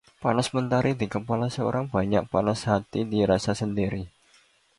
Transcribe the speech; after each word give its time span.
Panas 0.23 0.47
mentari 0.55 0.91
di 1.01 1.05
kepala 1.13 1.45
orang 1.69 1.85
banyak, 1.95 2.23
panas 2.33 2.59
hati 2.69 2.99
dirasa 3.11 3.53
sendiri 3.61 4.03